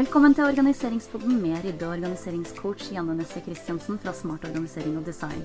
Velkommen 0.00 0.32
til 0.32 0.46
Organiseringspodden 0.48 1.42
med 1.42 1.58
rydde- 1.60 1.84
og 1.84 1.90
organiseringscoach 1.92 2.86
Janne 2.94 3.18
Nesse 3.18 3.42
Christiansen 3.44 3.98
fra 4.00 4.14
Smart 4.16 4.46
organisering 4.48 4.94
og 4.96 5.04
design. 5.04 5.42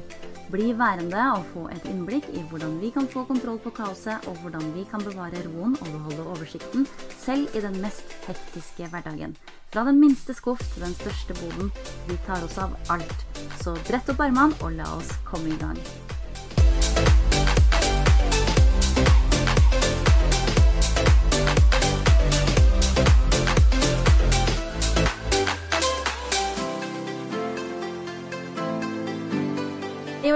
Bli 0.52 0.70
værende 0.80 1.26
og 1.34 1.44
få 1.50 1.66
et 1.74 1.90
innblikk 1.92 2.30
i 2.32 2.46
hvordan 2.52 2.78
vi 2.80 2.94
kan 2.96 3.10
få 3.12 3.26
kontroll 3.28 3.60
på 3.60 3.74
kaoset, 3.76 4.30
og 4.30 4.40
hvordan 4.46 4.72
vi 4.78 4.86
kan 4.88 5.04
bevare 5.04 5.44
roen 5.50 5.76
og 5.82 5.92
beholde 5.92 6.30
oversikten, 6.38 6.88
selv 7.26 7.52
i 7.52 7.66
den 7.68 7.76
mest 7.84 8.16
hektiske 8.30 8.88
hverdagen. 8.96 9.36
Fra 9.76 9.84
den 9.92 10.00
minste 10.00 10.34
skuff 10.34 10.64
til 10.72 10.88
den 10.88 10.96
største 11.04 11.36
boden. 11.44 11.76
Vi 12.08 12.16
tar 12.24 12.48
oss 12.48 12.56
av 12.58 12.80
alt. 12.90 13.28
Så 13.60 13.76
brett 13.92 14.16
opp 14.16 14.24
armene 14.24 14.56
og 14.62 14.72
la 14.80 14.88
oss 14.96 15.18
komme 15.28 15.52
i 15.52 15.60
gang. 15.60 16.05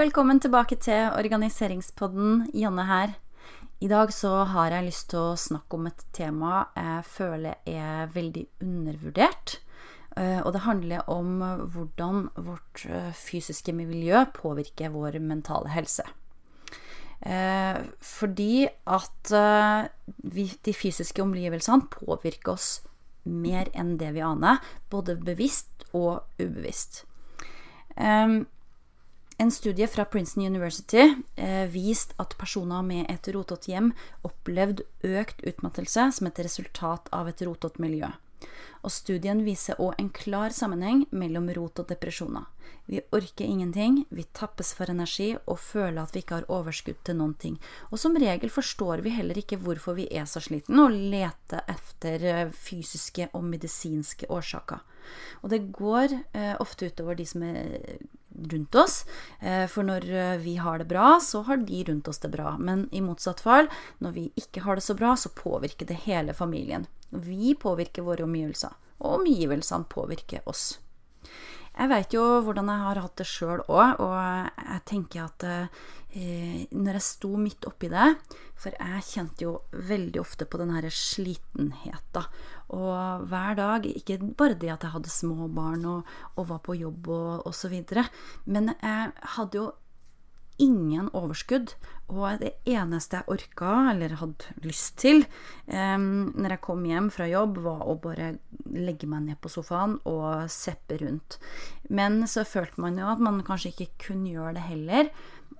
Velkommen 0.00 0.38
tilbake 0.40 0.78
til 0.80 1.10
organiseringspodden. 1.12 2.46
Janne 2.56 2.86
her. 2.88 3.10
I 3.84 3.88
dag 3.90 4.08
så 4.16 4.46
har 4.48 4.72
jeg 4.72 4.86
lyst 4.86 5.10
til 5.10 5.18
å 5.20 5.36
snakke 5.36 5.76
om 5.76 5.88
et 5.90 6.04
tema 6.16 6.62
jeg 6.72 7.02
føler 7.04 7.58
er 7.68 8.08
veldig 8.14 8.46
undervurdert. 8.64 9.58
Eh, 10.16 10.38
og 10.40 10.54
det 10.54 10.62
handler 10.64 11.10
om 11.12 11.42
hvordan 11.74 12.30
vårt 12.46 12.86
eh, 12.88 13.10
fysiske 13.12 13.74
miljø 13.76 14.22
påvirker 14.38 14.94
vår 14.94 15.18
mentale 15.20 15.68
helse. 15.74 16.06
Eh, 17.20 17.82
fordi 18.00 18.70
at 18.70 19.34
de 20.16 20.76
fysiske 20.80 21.20
omgivelsene 21.20 21.90
påvirker 21.92 22.54
oss 22.54 22.70
mer 23.28 23.68
enn 23.76 23.98
det 24.00 24.14
vi 24.16 24.24
aner, 24.24 24.64
både 24.88 25.18
bevisst 25.20 25.84
og 25.92 26.24
ubevisst. 26.40 27.04
En 29.40 29.50
studie 29.50 29.86
fra 29.88 30.04
Princeton 30.04 30.46
University 30.46 31.14
eh, 31.36 31.64
viste 31.72 32.12
at 32.20 32.34
personer 32.36 32.82
med 32.84 33.06
et 33.08 33.28
rotete 33.32 33.70
hjem 33.72 33.86
opplevde 34.28 34.84
økt 35.00 35.40
utmattelse 35.48 36.10
som 36.12 36.28
et 36.28 36.40
resultat 36.44 37.08
av 37.16 37.30
et 37.30 37.40
rotete 37.48 37.80
miljø. 37.80 38.10
Og 38.84 38.92
studien 38.92 39.40
viser 39.44 39.80
òg 39.80 39.96
en 39.96 40.10
klar 40.12 40.52
sammenheng 40.52 41.06
mellom 41.22 41.48
rot 41.56 41.80
og 41.80 41.88
depresjoner. 41.88 42.44
Vi 42.84 43.00
orker 43.16 43.48
ingenting, 43.48 44.02
vi 44.12 44.26
tappes 44.36 44.74
for 44.76 44.92
energi 44.92 45.30
og 45.38 45.56
føler 45.62 46.02
at 46.02 46.12
vi 46.12 46.20
ikke 46.20 46.42
har 46.42 46.52
overskudd 46.52 47.00
til 47.08 47.16
noen 47.16 47.32
ting. 47.40 47.56
Og 47.88 48.00
som 48.02 48.20
regel 48.20 48.52
forstår 48.52 49.00
vi 49.04 49.16
heller 49.16 49.40
ikke 49.40 49.60
hvorfor 49.64 49.96
vi 49.96 50.08
er 50.12 50.28
så 50.28 50.44
slitne, 50.44 50.84
og 50.84 51.00
leter 51.12 51.64
etter 51.64 52.28
eh, 52.28 52.52
fysiske 52.52 53.32
og 53.32 53.48
medisinske 53.48 54.28
årsaker. 54.28 54.84
Og 55.40 55.52
det 55.52 55.64
går 55.72 56.16
eh, 56.36 56.56
ofte 56.60 56.92
utover 56.92 57.16
de 57.16 57.28
som 57.28 57.48
er 57.48 58.00
rundt 58.52 58.74
oss. 58.74 59.04
Eh, 59.40 59.66
for 59.70 59.86
når 59.86 60.06
eh, 60.10 60.36
vi 60.42 60.56
har 60.56 60.78
det 60.78 60.88
bra, 60.90 61.18
så 61.22 61.42
har 61.48 61.56
de 61.56 61.84
rundt 61.84 62.08
oss 62.08 62.18
det 62.18 62.32
bra. 62.32 62.56
Men 62.58 62.88
i 62.92 63.02
motsatt 63.04 63.40
fall, 63.40 63.70
når 63.98 64.16
vi 64.16 64.26
ikke 64.40 64.64
har 64.66 64.78
det 64.78 64.86
så 64.86 64.96
bra, 64.98 65.16
så 65.16 65.32
påvirker 65.36 65.86
det 65.86 66.02
hele 66.06 66.34
familien. 66.34 66.86
Vi 67.10 67.54
påvirker 67.54 68.06
våre 68.06 68.24
omgivelser, 68.24 68.76
og 68.98 69.20
omgivelsene 69.20 69.88
påvirker 69.90 70.46
oss. 70.48 70.78
Jeg 71.80 71.88
veit 71.88 72.12
jo 72.12 72.22
hvordan 72.44 72.68
jeg 72.68 72.84
har 72.84 72.98
hatt 73.00 73.16
det 73.16 73.24
sjøl 73.24 73.62
òg, 73.64 74.02
og 74.04 74.12
jeg 74.12 74.80
tenker 74.90 75.22
at 75.24 75.44
eh, 75.48 76.66
når 76.76 76.98
jeg 76.98 77.06
sto 77.06 77.30
midt 77.40 77.64
oppi 77.70 77.88
det 77.88 78.10
For 78.60 78.74
jeg 78.74 79.06
kjente 79.06 79.46
jo 79.46 79.52
veldig 79.88 80.20
ofte 80.20 80.44
på 80.44 80.60
den 80.60 80.74
her 80.74 80.84
slitenheten. 80.92 82.26
Og 82.76 83.24
hver 83.30 83.56
dag, 83.56 83.86
ikke 83.88 84.18
bare 84.36 84.58
det 84.60 84.74
at 84.74 84.84
jeg 84.84 84.92
hadde 84.92 85.14
små 85.14 85.48
barn 85.48 85.86
og, 85.88 86.10
og 86.36 86.50
var 86.50 86.60
på 86.66 86.76
jobb 86.76 87.08
og 87.16 87.48
osv., 87.48 87.78
men 88.44 88.74
jeg 88.76 89.12
hadde 89.38 89.62
jo 89.62 89.70
ingen 90.60 91.08
overskudd. 91.16 91.74
Og 92.10 92.40
det 92.42 92.52
eneste 92.68 93.20
jeg 93.20 93.30
orka, 93.30 93.72
eller 93.92 94.16
hadde 94.18 94.54
lyst 94.66 94.96
til, 94.98 95.22
eh, 95.70 95.98
når 95.98 96.56
jeg 96.56 96.62
kom 96.64 96.84
hjem 96.86 97.10
fra 97.14 97.28
jobb, 97.30 97.60
var 97.62 97.84
å 97.86 97.96
bare 98.02 98.32
legge 98.66 99.06
meg 99.10 99.28
ned 99.28 99.40
på 99.40 99.52
sofaen 99.52 99.98
og 100.10 100.50
seppe 100.50 100.98
rundt. 101.02 101.38
Men 101.88 102.24
så 102.26 102.44
følte 102.46 102.82
man 102.82 102.98
jo 102.98 103.06
at 103.10 103.22
man 103.22 103.42
kanskje 103.46 103.72
ikke 103.72 104.08
kunne 104.08 104.32
gjøre 104.34 104.56
det 104.58 104.66
heller, 104.66 105.10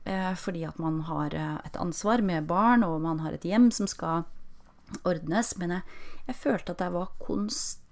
eh, 0.05 0.35
fordi 0.35 0.67
at 0.67 0.79
man 0.79 1.03
har 1.07 1.35
eh, 1.35 1.59
et 1.65 1.79
ansvar 1.79 2.23
med 2.23 2.47
barn, 2.51 2.83
og 2.83 3.01
man 3.01 3.21
har 3.21 3.33
et 3.33 3.47
hjem 3.47 3.71
som 3.71 3.87
skal 3.87 4.27
ordnes. 5.07 5.57
Men 5.59 5.79
jeg, 5.79 5.83
jeg 6.27 6.37
følte 6.37 6.75
at 6.75 6.81
jeg 6.81 6.99
var 6.99 7.15
konstant 7.23 7.90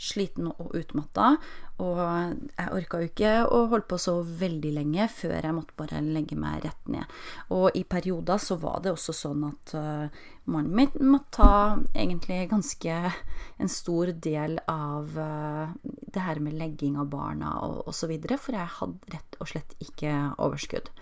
sliten 0.00 0.48
og 0.50 0.74
utmatta. 0.76 1.34
Og 1.80 2.00
jeg 2.00 2.72
orka 2.76 3.00
jo 3.00 3.08
ikke 3.08 3.30
å 3.48 3.62
holde 3.70 3.86
på 3.88 3.96
så 4.00 4.18
veldig 4.22 4.72
lenge 4.76 5.06
før 5.12 5.38
jeg 5.38 5.56
måtte 5.56 5.76
bare 5.78 6.02
legge 6.04 6.36
meg 6.36 6.64
rett 6.66 6.90
ned. 6.92 7.16
Og 7.56 7.76
i 7.78 7.86
perioder 7.88 8.40
så 8.42 8.58
var 8.60 8.82
det 8.84 8.92
også 8.92 9.14
sånn 9.16 9.46
at 9.48 9.74
uh, 9.78 10.20
mannen 10.52 10.76
min 10.76 11.08
måtte 11.08 11.32
ta 11.38 11.52
egentlig 11.94 12.50
ganske 12.52 12.98
en 13.60 13.72
stor 13.72 14.12
del 14.12 14.58
av 14.68 15.16
uh, 15.16 15.72
det 15.82 16.26
her 16.26 16.42
med 16.44 16.58
legging 16.60 17.00
av 17.00 17.08
barna 17.12 17.56
og 17.64 17.88
osv., 17.88 18.12
for 18.36 18.56
jeg 18.56 18.76
hadde 18.76 19.14
rett 19.16 19.40
og 19.40 19.52
slett 19.54 19.76
ikke 19.80 20.14
overskudd. 20.36 20.92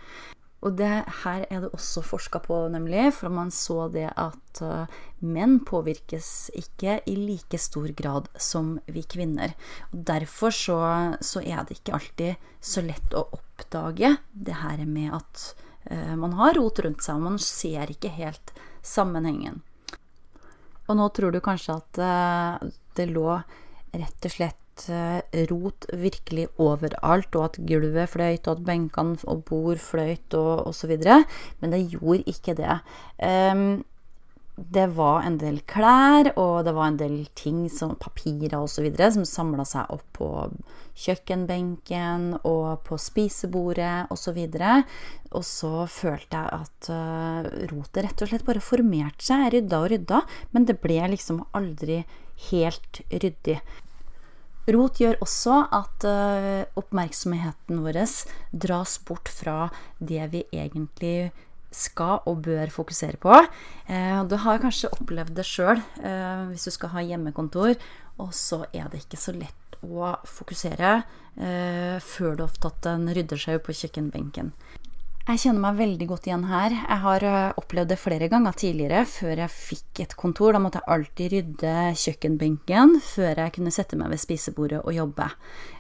Og 0.67 0.75
det 0.75 0.91
her 1.23 1.45
er 1.47 1.63
det 1.63 1.71
også 1.71 2.03
forska 2.03 2.41
på, 2.43 2.57
nemlig, 2.73 3.13
for 3.15 3.31
man 3.31 3.53
så 3.55 3.87
det 3.95 4.09
at 4.19 4.63
uh, 4.67 4.91
menn 5.23 5.61
påvirkes 5.67 6.51
ikke 6.59 6.97
i 7.07 7.15
like 7.15 7.61
stor 7.63 7.93
grad 7.99 8.27
som 8.43 8.75
vi 8.91 9.05
kvinner. 9.07 9.55
Og 9.93 10.03
Derfor 10.11 10.55
så, 10.55 10.81
så 11.23 11.45
er 11.45 11.63
det 11.63 11.79
ikke 11.79 11.95
alltid 12.01 12.51
så 12.59 12.83
lett 12.83 13.15
å 13.15 13.29
oppdage 13.39 14.17
det 14.35 14.59
her 14.65 14.83
med 14.83 15.15
at 15.21 15.47
uh, 15.93 16.15
man 16.19 16.35
har 16.41 16.59
rot 16.59 16.83
rundt 16.83 17.07
seg, 17.07 17.21
og 17.21 17.29
man 17.31 17.43
ser 17.43 17.95
ikke 17.95 18.11
helt 18.19 18.55
sammenhengen. 18.83 19.63
Og 20.89 20.97
nå 20.99 21.07
tror 21.15 21.31
du 21.31 21.43
kanskje 21.45 21.79
at 21.79 22.03
uh, 22.03 22.71
det 22.99 23.13
lå 23.13 23.31
rett 23.95 24.27
og 24.27 24.35
slett 24.35 24.68
Eh, 24.68 24.68
rot 25.51 25.89
virkelig 25.93 26.47
overalt, 26.63 27.35
og 27.35 27.45
at 27.49 27.61
gulvet 27.69 28.15
fløyt, 28.15 28.47
og 28.47 28.59
at 28.59 28.65
benkene 28.71 29.19
og 29.27 29.45
bord 29.49 29.83
fløyt, 29.83 30.35
og 30.39 30.69
osv. 30.71 30.97
Men 31.61 31.75
det 31.75 31.87
gjorde 31.91 32.27
ikke 32.31 32.57
det. 32.59 32.81
Um, 33.19 33.85
det 34.59 34.89
var 34.97 35.23
en 35.23 35.37
del 35.39 35.61
klær, 35.71 36.33
og 36.35 36.65
det 36.67 36.75
var 36.75 36.91
en 36.91 36.99
del 36.99 37.19
ting, 37.39 37.69
som 37.71 37.95
papirer 38.01 38.59
osv., 38.59 38.89
som 39.15 39.27
samla 39.27 39.65
seg 39.69 39.93
opp 39.95 40.07
på 40.19 40.31
kjøkkenbenken 40.99 42.41
og 42.43 42.83
på 42.89 42.99
spisebordet 42.99 44.11
osv. 44.11 44.41
Og, 44.43 44.57
så 44.59 44.73
og 45.39 45.45
så 45.47 45.73
følte 45.93 46.41
jeg 46.41 46.59
at 46.59 46.91
uh, 46.91 47.51
rotet 47.71 48.03
rett 48.09 48.25
og 48.25 48.33
slett 48.33 48.47
bare 48.49 48.65
formerte 48.65 49.29
seg. 49.29 49.47
Jeg 49.47 49.55
rydda 49.59 49.83
og 49.85 49.93
rydda, 49.95 50.23
men 50.57 50.67
det 50.67 50.81
ble 50.83 50.99
liksom 51.15 51.45
aldri 51.59 52.03
helt 52.51 53.03
ryddig. 53.13 53.61
Rot 54.69 54.99
gjør 55.01 55.17
også 55.25 55.59
at 55.73 56.05
uh, 56.05 56.65
oppmerksomheten 56.77 57.81
vår 57.85 58.03
dras 58.53 58.99
bort 59.09 59.31
fra 59.33 59.71
det 59.99 60.27
vi 60.35 60.43
egentlig 60.53 61.31
skal 61.73 62.21
og 62.29 62.43
bør 62.45 62.69
fokusere 62.73 63.17
på. 63.21 63.33
Uh, 63.89 64.21
du 64.29 64.37
har 64.45 64.61
kanskje 64.61 64.93
opplevd 64.93 65.33
det 65.39 65.47
sjøl 65.49 65.81
uh, 66.05 66.49
hvis 66.51 66.69
du 66.69 66.75
skal 66.75 66.93
ha 66.97 67.07
hjemmekontor, 67.07 67.79
og 68.21 68.35
så 68.37 68.67
er 68.75 68.91
det 68.93 69.07
ikke 69.07 69.21
så 69.21 69.33
lett 69.37 69.81
å 69.87 70.17
fokusere 70.27 71.01
før 72.03 72.33
du 72.35 72.41
har 72.43 72.57
tatt 72.59 72.87
en 72.91 73.05
ryddesjau 73.15 73.61
på 73.63 73.71
kjøkkenbenken. 73.79 74.49
Jeg 75.29 75.43
kjenner 75.43 75.61
meg 75.61 75.75
veldig 75.77 76.07
godt 76.09 76.27
igjen 76.31 76.45
her. 76.49 76.73
Jeg 76.73 77.01
har 77.03 77.25
eh, 77.29 77.59
opplevd 77.61 77.91
det 77.93 77.99
flere 78.01 78.31
ganger 78.33 78.55
tidligere. 78.57 79.03
Før 79.05 79.43
jeg 79.43 79.53
fikk 79.53 80.01
et 80.01 80.15
kontor, 80.17 80.55
da 80.57 80.61
måtte 80.65 80.81
jeg 80.81 80.89
alltid 80.95 81.35
rydde 81.35 81.75
kjøkkenbenken 82.01 82.95
før 83.05 83.43
jeg 83.43 83.53
kunne 83.59 83.73
sette 83.77 83.99
meg 84.01 84.09
ved 84.15 84.23
spisebordet 84.23 84.79
og 84.81 84.97
jobbe. 84.97 85.27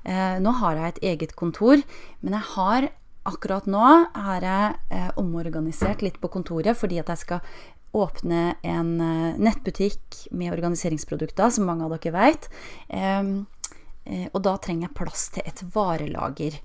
Eh, 0.05 0.37
nå 0.45 0.53
har 0.59 0.77
jeg 0.77 0.93
et 0.93 1.01
eget 1.15 1.33
kontor, 1.33 1.81
men 2.21 2.37
jeg 2.37 2.45
har 2.51 2.91
akkurat 3.33 3.65
nå 3.73 3.87
har 4.13 4.45
jeg 4.45 4.77
eh, 4.93 5.09
omorganisert 5.17 6.05
litt 6.05 6.21
på 6.21 6.29
kontoret 6.37 6.77
fordi 6.77 7.01
at 7.01 7.09
jeg 7.15 7.25
skal 7.25 7.57
åpne 7.97 8.59
en 8.69 8.93
nettbutikk 9.41 10.27
med 10.37 10.53
organiseringsprodukter, 10.53 11.49
som 11.49 11.65
mange 11.65 11.89
av 11.89 11.97
dere 11.97 12.13
vet. 12.19 12.53
Eh, 12.93 13.33
eh, 14.13 14.29
og 14.29 14.45
da 14.45 14.59
trenger 14.61 14.91
jeg 14.91 14.97
plass 15.01 15.27
til 15.33 15.49
et 15.49 15.65
varelager. 15.73 16.61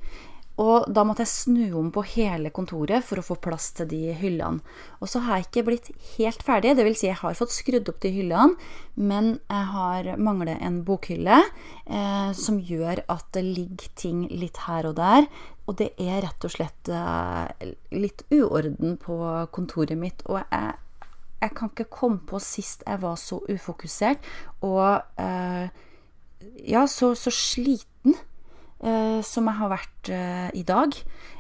Og 0.62 0.86
da 0.94 1.02
måtte 1.02 1.24
jeg 1.24 1.32
snu 1.32 1.78
om 1.80 1.88
på 1.94 2.04
hele 2.14 2.52
kontoret 2.54 3.02
for 3.06 3.18
å 3.18 3.26
få 3.26 3.40
plass 3.42 3.72
til 3.74 3.88
de 3.90 4.14
hyllene. 4.20 4.62
Og 5.02 5.10
så 5.10 5.24
har 5.26 5.40
jeg 5.40 5.48
ikke 5.48 5.64
blitt 5.66 5.88
helt 6.14 6.44
ferdig, 6.46 6.76
dvs. 6.78 7.00
Si 7.00 7.08
jeg 7.08 7.18
har 7.24 7.38
fått 7.40 7.56
skrudd 7.56 7.90
opp 7.90 8.02
de 8.04 8.12
hyllene, 8.14 8.54
men 8.94 9.32
jeg 9.50 9.72
har 9.74 10.12
mangler 10.22 10.62
en 10.62 10.84
bokhylle 10.86 11.40
eh, 11.42 12.30
som 12.38 12.60
gjør 12.62 13.02
at 13.10 13.26
det 13.34 13.46
ligger 13.48 13.90
ting 13.98 14.28
litt 14.30 14.62
her 14.68 14.92
og 14.92 15.00
der. 15.02 15.26
Og 15.66 15.80
det 15.80 15.90
er 15.98 16.22
rett 16.26 16.46
og 16.46 16.54
slett 16.54 16.92
eh, 16.92 17.74
litt 17.96 18.22
uorden 18.30 19.00
på 19.02 19.18
kontoret 19.56 19.98
mitt. 19.98 20.22
Og 20.30 20.38
jeg, 20.44 20.76
jeg, 21.40 21.56
kan 21.58 21.74
ikke 21.74 21.90
komme 21.90 22.22
på 22.30 22.42
sist 22.44 22.86
jeg 22.86 23.02
var 23.02 23.18
så 23.18 23.42
ufokusert 23.50 24.22
og 24.62 25.02
eh, 25.20 25.66
ja, 26.68 26.86
så, 26.88 27.14
så 27.16 27.32
sliten 27.34 27.93
som 29.24 29.48
jeg 29.48 29.60
har 29.62 29.70
vært 29.72 30.10
eh, 30.12 30.50
i 30.60 30.64
dag. 30.68 30.96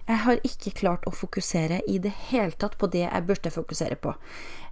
Jeg 0.07 0.19
har 0.25 0.39
ikke 0.43 0.73
klart 0.75 1.05
å 1.07 1.13
fokusere 1.15 1.79
i 1.87 1.97
det 2.03 2.11
hele 2.29 2.55
tatt 2.59 2.75
på 2.79 2.89
det 2.91 3.05
jeg 3.05 3.27
burde 3.27 3.51
fokusere 3.53 3.95
på. 4.03 4.13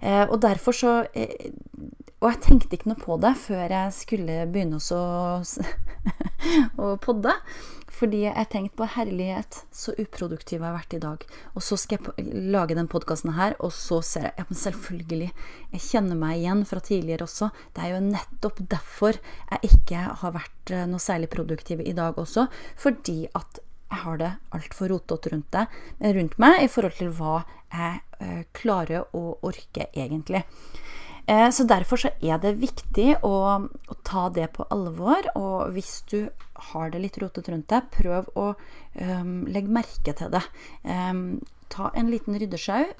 Eh, 0.00 0.24
og 0.26 0.42
derfor 0.44 0.76
så 0.76 0.92
eh, 1.14 1.52
Og 2.20 2.28
jeg 2.30 2.40
tenkte 2.44 2.76
ikke 2.76 2.90
noe 2.92 3.00
på 3.00 3.16
det 3.22 3.32
før 3.40 3.72
jeg 3.72 3.94
skulle 3.96 4.44
begynne 4.52 4.78
å, 4.78 5.04
å 6.84 6.90
podde. 7.02 7.32
Fordi 8.02 8.24
jeg 8.24 8.48
tenkte 8.50 8.80
på 8.80 8.86
herlighet, 8.96 9.60
så 9.70 9.92
uproduktiv 9.94 10.56
jeg 10.56 10.64
har 10.64 10.74
vært 10.74 10.94
i 10.96 10.98
dag. 11.04 11.24
Og 11.54 11.62
så 11.62 11.76
skal 11.78 12.00
jeg 12.02 12.48
lage 12.50 12.74
den 12.74 12.88
podkasten 12.90 13.36
her, 13.36 13.54
og 13.62 13.70
så 13.76 14.00
ser 14.02 14.26
jeg 14.26 14.32
Ja, 14.40 14.46
men 14.48 14.58
selvfølgelig. 14.58 15.28
Jeg 15.70 15.84
kjenner 15.84 16.18
meg 16.18 16.40
igjen 16.40 16.64
fra 16.66 16.82
tidligere 16.82 17.28
også. 17.28 17.52
Det 17.70 17.84
er 17.84 17.92
jo 17.92 18.00
nettopp 18.08 18.58
derfor 18.74 19.20
jeg 19.20 19.70
ikke 19.70 20.00
har 20.18 20.34
vært 20.34 20.72
eh, 20.74 20.88
noe 20.90 20.98
særlig 21.04 21.30
produktiv 21.30 21.84
i 21.84 21.94
dag 21.94 22.18
også. 22.18 22.48
Fordi 22.74 23.20
at 23.38 23.62
jeg 23.92 24.02
har 24.02 24.18
det 24.18 24.32
altfor 24.56 24.90
rotete 24.90 25.30
rundt, 25.36 25.60
rundt 26.18 26.36
meg 26.42 26.64
i 26.64 26.70
forhold 26.74 26.98
til 26.98 27.12
hva 27.14 27.42
jeg 27.70 28.00
uh, 28.18 28.42
klarer 28.56 29.14
å 29.14 29.36
orke 29.46 29.92
egentlig. 29.92 30.42
Eh, 31.26 31.50
så 31.50 31.64
derfor 31.64 31.96
så 31.96 32.10
er 32.20 32.40
det 32.42 32.56
viktig 32.58 33.16
å, 33.22 33.34
å, 33.62 33.96
ta 34.06 34.28
det 34.34 34.48
på 34.56 34.66
alvor. 34.74 35.28
Og 35.38 35.72
hvis 35.76 36.00
du 36.10 36.26
har 36.72 36.92
det 36.92 37.02
litt 37.02 37.18
rotete 37.22 37.54
rundt 37.54 37.70
deg, 37.70 37.90
prøv 37.94 38.30
å 38.38 38.52
um, 38.54 39.42
legge 39.50 39.72
merke 39.72 40.14
til 40.18 40.32
det. 40.34 40.42
Um, 40.82 41.42
ta 41.72 41.90
en 41.96 42.10
liten 42.12 42.36
ryddesjau 42.38 42.90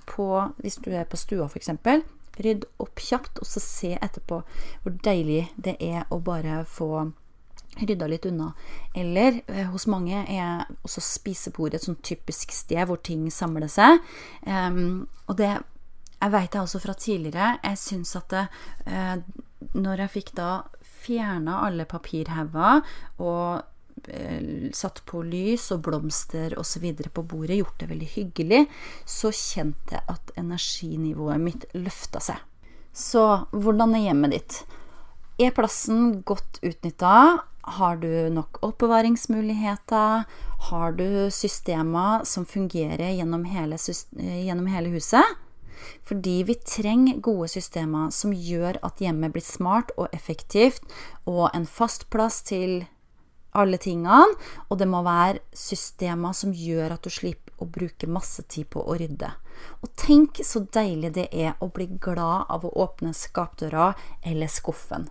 hvis 0.62 0.78
du 0.82 0.92
er 0.94 1.08
på 1.08 1.20
stua 1.20 1.48
f.eks. 1.50 1.74
Rydd 2.42 2.64
opp 2.80 3.02
kjapt, 3.02 3.42
og 3.42 3.48
så 3.48 3.60
se 3.60 3.90
etterpå 3.98 4.38
hvor 4.82 4.94
deilig 5.04 5.50
det 5.60 5.76
er 5.84 6.06
å 6.08 6.22
bare 6.24 6.62
få 6.64 7.10
rydda 7.80 8.08
litt 8.08 8.26
unna. 8.28 8.52
Eller 8.96 9.42
eh, 9.46 9.68
hos 9.72 9.86
mange 9.88 10.24
er 10.28 10.64
også 10.84 11.02
spisebordet 11.04 11.80
et 11.80 11.86
sånn 11.86 12.00
typisk 12.04 12.52
sted 12.54 12.84
hvor 12.88 13.00
ting 13.04 13.26
samler 13.32 13.70
seg. 13.72 14.00
Um, 14.44 15.06
og 15.28 15.38
det 15.40 15.54
jeg 16.22 16.30
veit 16.30 16.52
det 16.54 16.62
også 16.62 16.80
fra 16.82 16.94
tidligere. 16.94 17.56
Jeg 17.64 17.80
syns 17.80 18.14
at 18.18 18.30
det, 18.30 18.46
eh, 18.86 19.16
når 19.74 20.04
jeg 20.04 20.14
fikk 20.18 20.32
da 20.38 20.50
fjerna 21.02 21.64
alle 21.66 21.86
papirhauger 21.88 22.82
og 23.22 24.06
eh, 24.06 24.70
satt 24.76 25.02
på 25.08 25.24
lys 25.26 25.70
og 25.74 25.82
blomster 25.88 26.54
osv. 26.60 26.86
på 27.10 27.26
bordet, 27.26 27.58
gjort 27.58 27.82
det 27.82 27.90
veldig 27.90 28.10
hyggelig, 28.14 28.62
så 29.04 29.32
kjente 29.34 29.98
jeg 29.98 30.06
at 30.14 30.34
energinivået 30.38 31.42
mitt 31.42 31.66
løfta 31.74 32.22
seg. 32.22 32.38
Så 32.92 33.24
hvordan 33.50 33.96
er 33.96 34.06
hjemmet 34.06 34.36
ditt? 34.36 34.62
Er 35.40 35.54
plassen 35.56 36.20
godt 36.28 36.60
utnytta? 36.62 37.42
Har 37.78 37.96
du 38.02 38.10
nok 38.30 38.58
oppbevaringsmuligheter? 38.66 40.26
Har 40.68 40.92
du 40.98 41.30
systemer 41.34 42.26
som 42.28 42.44
fungerer 42.46 43.14
gjennom 43.16 43.46
hele, 43.48 43.78
gjennom 44.18 44.68
hele 44.70 44.92
huset? 44.92 45.24
Fordi 46.06 46.40
vi 46.48 46.56
trenger 46.66 47.20
gode 47.24 47.50
systemer 47.52 48.10
som 48.14 48.34
gjør 48.34 48.80
at 48.82 49.02
hjemmet 49.02 49.34
blir 49.34 49.44
smart 49.46 49.92
og 49.96 50.12
effektivt, 50.12 50.82
og 51.26 51.50
en 51.52 51.66
fast 51.66 52.08
plass 52.10 52.42
til 52.48 52.82
alle 53.52 53.78
tingene. 53.80 54.34
Og 54.68 54.78
det 54.80 54.88
må 54.88 55.02
være 55.06 55.42
systemer 55.56 56.36
som 56.36 56.54
gjør 56.56 56.96
at 56.96 57.04
du 57.04 57.12
slipper 57.12 57.52
å 57.62 57.68
bruke 57.70 58.10
masse 58.10 58.42
tid 58.50 58.70
på 58.72 58.82
å 58.82 58.96
rydde. 58.98 59.30
Og 59.84 59.92
tenk 60.00 60.40
så 60.46 60.64
deilig 60.74 61.12
det 61.18 61.28
er 61.30 61.54
å 61.62 61.68
bli 61.70 61.86
glad 62.02 62.48
av 62.50 62.64
å 62.66 62.74
åpne 62.84 63.12
skapdøra 63.14 63.92
eller 64.26 64.50
skuffen. 64.50 65.06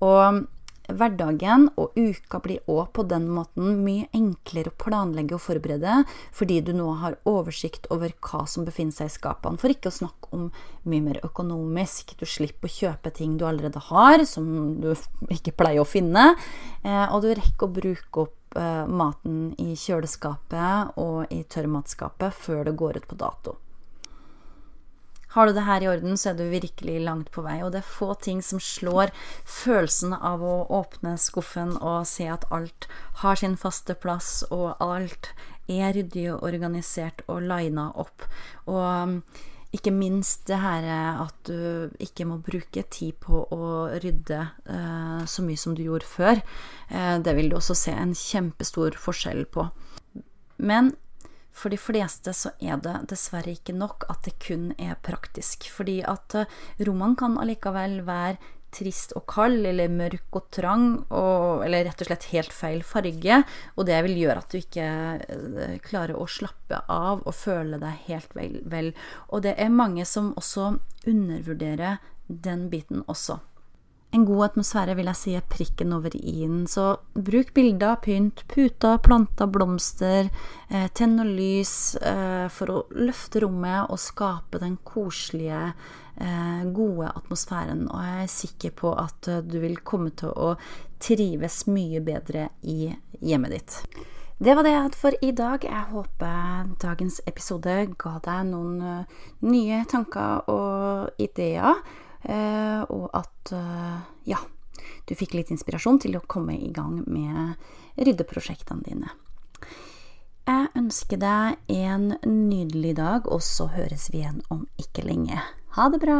Og 0.00 0.46
Hverdagen 0.96 1.68
og 1.80 1.96
uka 1.98 2.40
blir 2.42 2.64
òg 2.70 2.90
på 2.96 3.04
den 3.08 3.28
måten 3.30 3.82
mye 3.84 4.08
enklere 4.16 4.72
å 4.72 4.78
planlegge 4.80 5.36
og 5.36 5.42
forberede, 5.44 6.00
fordi 6.36 6.60
du 6.66 6.72
nå 6.76 6.88
har 7.02 7.18
oversikt 7.28 7.88
over 7.94 8.12
hva 8.24 8.44
som 8.50 8.66
befinner 8.66 8.96
seg 8.96 9.10
i 9.10 9.14
skapene. 9.14 9.60
For 9.60 9.72
ikke 9.72 9.92
å 9.92 9.98
snakke 10.00 10.32
om 10.36 10.50
mye 10.90 11.04
mer 11.04 11.22
økonomisk. 11.26 12.16
Du 12.20 12.26
slipper 12.28 12.70
å 12.70 12.76
kjøpe 12.76 13.14
ting 13.14 13.38
du 13.38 13.46
allerede 13.48 13.82
har, 13.90 14.24
som 14.28 14.50
du 14.82 14.92
ikke 15.30 15.56
pleier 15.56 15.84
å 15.84 15.88
finne. 15.88 16.34
Eh, 16.82 17.06
og 17.08 17.24
du 17.24 17.32
rekker 17.32 17.66
å 17.68 17.74
bruke 17.80 18.26
opp 18.26 18.60
eh, 18.60 18.84
maten 18.86 19.50
i 19.62 19.74
kjøleskapet 19.78 20.98
og 21.00 21.32
i 21.34 21.42
tørrmatskapet 21.44 22.34
før 22.34 22.64
det 22.68 22.78
går 22.78 23.02
ut 23.02 23.10
på 23.10 23.20
dato. 23.20 23.58
Har 25.34 25.46
du 25.46 25.54
det 25.54 25.66
her 25.66 25.84
i 25.84 25.88
orden, 25.90 26.16
så 26.18 26.32
er 26.32 26.38
du 26.38 26.48
virkelig 26.50 26.96
langt 27.04 27.30
på 27.34 27.44
vei. 27.46 27.60
Og 27.62 27.70
det 27.74 27.82
er 27.82 27.92
få 27.92 28.14
ting 28.18 28.40
som 28.42 28.62
slår 28.62 29.12
følelsen 29.46 30.16
av 30.16 30.42
å 30.42 30.56
åpne 30.80 31.14
skuffen 31.20 31.76
og 31.78 32.08
se 32.10 32.26
at 32.30 32.48
alt 32.50 32.88
har 33.22 33.38
sin 33.38 33.54
faste 33.60 33.94
plass, 33.94 34.40
og 34.50 34.74
alt 34.82 35.30
er 35.70 35.94
ryddig 35.94 36.26
og 36.32 36.42
organisert 36.48 37.22
og 37.30 37.44
lina 37.46 37.90
opp. 37.94 38.26
Og 38.66 38.82
um, 38.82 39.16
ikke 39.70 39.92
minst 39.94 40.48
det 40.50 40.58
her 40.58 40.86
at 41.22 41.36
du 41.46 41.92
ikke 42.02 42.26
må 42.26 42.40
bruke 42.42 42.82
tid 42.90 43.14
på 43.22 43.44
å 43.54 43.66
rydde 44.02 44.40
eh, 44.66 45.20
så 45.30 45.44
mye 45.46 45.60
som 45.62 45.76
du 45.78 45.84
gjorde 45.84 46.08
før. 46.10 46.40
Eh, 46.90 47.18
det 47.22 47.36
vil 47.38 47.52
du 47.52 47.54
også 47.60 47.76
se 47.78 47.94
en 47.94 48.16
kjempestor 48.18 48.98
forskjell 48.98 49.44
på. 49.54 49.68
Men 50.58 50.90
for 51.52 51.72
de 51.72 51.78
fleste 51.80 52.32
så 52.36 52.52
er 52.62 52.80
det 52.82 52.96
dessverre 53.10 53.52
ikke 53.54 53.74
nok 53.76 54.06
at 54.12 54.24
det 54.26 54.38
kun 54.42 54.70
er 54.78 54.98
praktisk. 55.02 55.68
Fordi 55.72 56.00
at 56.06 56.38
eh, 56.38 56.56
rommene 56.86 57.18
kan 57.18 57.38
allikevel 57.40 58.00
være 58.06 58.38
trist 58.70 59.12
og 59.18 59.24
kald, 59.30 59.64
eller 59.66 59.90
mørk 59.90 60.36
og 60.38 60.46
trang, 60.54 60.84
og, 61.10 61.64
eller 61.66 61.88
rett 61.88 62.04
og 62.04 62.10
slett 62.10 62.28
helt 62.30 62.54
feil 62.54 62.84
farge. 62.86 63.40
Og 63.76 63.88
det 63.88 63.98
vil 64.06 64.20
gjøre 64.22 64.44
at 64.44 64.54
du 64.54 64.60
ikke 64.60 64.86
eh, 64.86 65.76
klarer 65.84 66.18
å 66.18 66.28
slappe 66.30 66.82
av 66.86 67.24
og 67.26 67.36
føle 67.36 67.80
deg 67.82 68.06
helt 68.06 68.38
vel. 68.38 68.60
vel. 68.70 68.92
Og 69.28 69.44
det 69.46 69.56
er 69.58 69.74
mange 69.74 70.06
som 70.08 70.32
også 70.38 70.72
undervurderer 71.10 71.98
den 72.30 72.68
biten 72.70 73.02
også. 73.10 73.40
En 74.10 74.24
god 74.26 74.48
atmosfære 74.48 74.96
vil 74.98 75.06
jeg 75.06 75.18
si 75.20 75.32
er 75.38 75.44
prikken 75.46 75.92
over 75.94 76.10
i-en, 76.18 76.64
så 76.66 76.96
bruk 77.14 77.52
bilder, 77.54 77.94
pynt, 78.02 78.42
puter, 78.50 78.98
planter, 79.06 79.46
blomster, 79.46 80.32
eh, 80.66 80.88
tenn 80.98 81.14
og 81.22 81.30
lys 81.30 81.94
eh, 82.02 82.48
for 82.50 82.74
å 82.74 82.80
løfte 82.98 83.44
rommet 83.44 83.86
og 83.86 84.02
skape 84.02 84.58
den 84.58 84.80
koselige, 84.82 85.76
eh, 86.18 86.66
gode 86.74 87.12
atmosfæren. 87.12 87.86
Og 87.86 88.02
jeg 88.08 88.26
er 88.26 88.34
sikker 88.34 88.74
på 88.82 88.96
at 88.98 89.30
du 89.46 89.60
vil 89.62 89.78
komme 89.86 90.10
til 90.10 90.34
å 90.34 90.56
trives 90.98 91.62
mye 91.70 92.02
bedre 92.02 92.48
i 92.66 92.90
hjemmet 93.22 93.54
ditt. 93.60 93.80
Det 94.42 94.56
var 94.56 94.66
det 94.66 94.74
jeg 94.74 94.86
hadde 94.88 95.02
for 95.04 95.22
i 95.22 95.30
dag. 95.36 95.70
Jeg 95.70 95.88
håper 95.94 96.76
dagens 96.82 97.22
episode 97.30 97.78
ga 98.00 98.18
deg 98.26 98.46
noen 98.50 99.04
nye 99.46 99.84
tanker 99.86 100.48
og 100.50 101.20
ideer. 101.20 101.84
Eh, 102.24 102.82
og 102.92 103.08
at 103.16 103.52
eh, 103.56 104.00
ja, 104.28 104.40
du 105.08 105.14
fikk 105.16 105.34
litt 105.38 105.52
inspirasjon 105.54 106.00
til 106.02 106.18
å 106.18 106.24
komme 106.28 106.56
i 106.58 106.70
gang 106.74 107.00
med 107.08 107.56
ryddeprosjektene 108.00 108.84
dine. 108.86 109.12
Jeg 110.50 110.70
ønsker 110.76 111.20
deg 111.20 111.60
en 111.70 112.14
nydelig 112.26 112.96
dag, 112.98 113.28
og 113.30 113.42
så 113.44 113.68
høres 113.70 114.08
vi 114.10 114.24
igjen 114.24 114.40
om 114.50 114.64
ikke 114.80 115.04
lenge. 115.06 115.38
Ha 115.76 115.88
det 115.92 116.00
bra! 116.02 116.18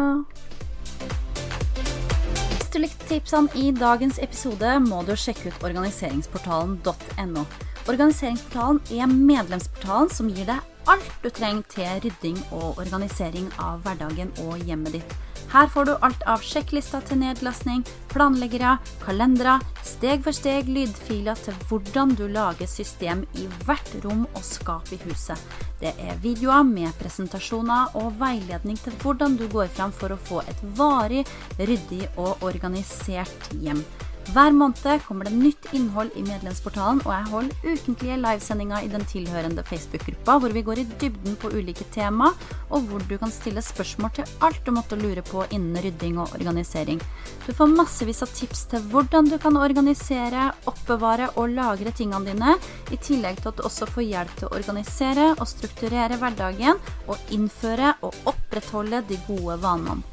Hvis 2.51 2.71
du 2.71 2.79
likte 2.85 3.09
tipsene 3.09 3.51
i 3.59 3.73
dagens 3.75 4.21
episode, 4.23 4.77
må 4.87 5.03
du 5.09 5.17
sjekke 5.19 5.51
ut 5.51 5.65
organiseringsportalen.no. 5.67 7.45
Organiseringsportalen 7.91 8.79
er 8.95 9.11
medlemsportalen 9.11 10.13
som 10.15 10.31
gir 10.31 10.47
deg 10.53 10.80
alt 10.91 11.11
du 11.23 11.31
trenger 11.31 11.67
til 11.71 12.05
rydding 12.05 12.39
og 12.51 12.79
organisering 12.83 13.51
av 13.63 13.83
hverdagen 13.85 14.33
og 14.47 14.63
hjemmet 14.67 14.99
ditt. 14.99 15.19
Her 15.51 15.67
får 15.67 15.89
du 15.89 15.93
alt 16.07 16.21
av 16.31 16.45
sjekklister 16.47 17.03
til 17.09 17.19
nedlastning, 17.25 17.81
planleggere, 18.13 18.77
kalendere, 19.03 19.57
steg 19.83 20.23
for 20.23 20.37
steg 20.37 20.69
lydfiler 20.71 21.39
til 21.43 21.57
hvordan 21.67 22.15
du 22.19 22.29
lager 22.31 22.71
system 22.71 23.25
i 23.35 23.49
hvert 23.65 23.91
rom 24.05 24.29
og 24.29 24.45
skap 24.47 24.93
i 24.95 25.01
huset. 25.03 25.39
Det 25.81 25.91
er 25.99 26.21
videoer 26.23 26.63
med 26.69 26.95
presentasjoner 27.01 27.97
og 27.99 28.13
veiledning 28.21 28.79
til 28.79 28.95
hvordan 29.03 29.35
du 29.41 29.49
går 29.51 29.73
fram 29.75 29.91
for 29.97 30.15
å 30.15 30.21
få 30.29 30.45
et 30.47 30.63
varig, 30.79 31.25
ryddig 31.59 32.05
og 32.15 32.47
organisert 32.47 33.51
hjem. 33.59 33.83
Hver 34.31 34.53
måned 34.55 35.01
kommer 35.07 35.25
det 35.27 35.33
nytt 35.35 35.71
innhold 35.75 36.13
i 36.15 36.23
medlemsportalen, 36.23 37.01
og 37.03 37.11
jeg 37.11 37.31
holder 37.33 37.73
ukentlige 37.73 38.19
livesendinger 38.21 38.85
i 38.85 38.91
den 38.93 39.03
tilhørende 39.09 39.65
Facebook-gruppa, 39.67 40.37
hvor 40.39 40.53
vi 40.55 40.63
går 40.63 40.83
i 40.83 40.85
dybden 41.01 41.39
på 41.41 41.51
ulike 41.57 41.87
tema, 41.91 42.29
og 42.69 42.87
hvor 42.87 43.03
du 43.09 43.17
kan 43.19 43.33
stille 43.35 43.65
spørsmål 43.65 44.13
til 44.15 44.31
alt 44.47 44.61
du 44.67 44.71
måtte 44.77 45.01
lure 45.01 45.25
på 45.27 45.43
innen 45.51 45.81
rydding 45.83 46.21
og 46.21 46.37
organisering. 46.37 47.03
Du 47.47 47.51
får 47.57 47.73
massevis 47.73 48.23
av 48.23 48.31
tips 48.37 48.67
til 48.71 48.87
hvordan 48.93 49.33
du 49.33 49.39
kan 49.43 49.59
organisere, 49.59 50.51
oppbevare 50.71 51.33
og 51.35 51.57
lagre 51.57 51.91
tingene 51.91 52.31
dine, 52.31 52.55
i 52.93 53.01
tillegg 53.01 53.41
til 53.41 53.51
at 53.51 53.59
du 53.59 53.67
også 53.67 53.89
får 53.91 54.07
hjelp 54.13 54.37
til 54.37 54.51
å 54.51 54.55
organisere 54.61 55.31
og 55.39 55.47
strukturere 55.49 56.21
hverdagen, 56.21 56.79
og 57.09 57.35
innføre 57.35 57.97
og 58.05 58.15
opprettholde 58.31 59.03
de 59.09 59.19
gode 59.27 59.59
vanene. 59.65 60.05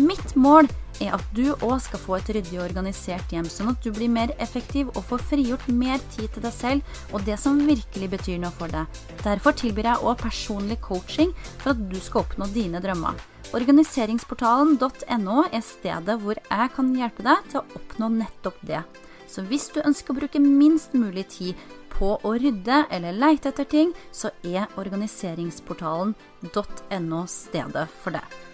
Mitt 0.00 0.32
mål 0.40 0.66
er 1.00 1.14
at 1.16 1.24
du 1.36 1.54
òg 1.54 1.78
skal 1.84 2.00
få 2.02 2.12
et 2.18 2.30
ryddig 2.36 2.58
og 2.58 2.66
organisert 2.66 3.28
hjem, 3.32 3.48
sånn 3.48 3.70
at 3.72 3.80
du 3.84 3.90
blir 3.94 4.10
mer 4.12 4.30
effektiv 4.42 4.84
og 4.92 5.06
får 5.08 5.20
frigjort 5.32 5.66
mer 5.72 5.98
tid 6.14 6.28
til 6.34 6.42
deg 6.44 6.54
selv 6.56 6.80
og 7.12 7.18
det 7.26 7.38
som 7.40 7.66
virkelig 7.66 8.08
betyr 8.12 8.38
noe 8.42 8.54
for 8.58 8.68
deg. 8.72 8.84
Derfor 9.24 9.52
tilbyr 9.58 9.86
jeg 9.92 10.02
òg 10.02 10.16
personlig 10.22 10.78
coaching 10.84 11.30
for 11.62 11.68
at 11.74 11.80
du 11.88 11.98
skal 12.00 12.22
oppnå 12.26 12.44
dine 12.54 12.78
drømmer. 12.84 13.14
Organiseringsportalen.no 13.52 15.38
er 15.52 15.62
stedet 15.66 16.16
hvor 16.22 16.36
jeg 16.38 16.66
kan 16.76 16.86
hjelpe 16.96 17.22
deg 17.26 17.38
til 17.50 17.58
å 17.60 17.68
oppnå 17.80 18.06
nettopp 18.20 18.58
det. 18.68 18.82
Så 19.28 19.38
hvis 19.48 19.66
du 19.72 19.78
ønsker 19.84 20.10
å 20.12 20.18
bruke 20.20 20.40
minst 20.42 20.90
mulig 20.96 21.26
tid 21.32 21.54
på 21.92 22.08
å 22.20 22.30
rydde 22.36 22.78
eller 22.92 23.12
leite 23.16 23.48
etter 23.52 23.66
ting, 23.68 23.94
så 24.12 24.28
er 24.44 24.66
organiseringsportalen.no 24.80 27.26
stedet 27.28 27.88
for 28.02 28.10
det. 28.16 28.51